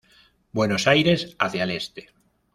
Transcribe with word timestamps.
Buenos 0.51 0.87
Aires 0.87 1.35
hacia 1.37 1.63
el 1.63 1.69
Este. 1.69 2.09